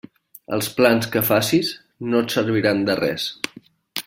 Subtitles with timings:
[0.55, 1.69] Els plans que facis
[2.13, 3.33] no et serviran de res.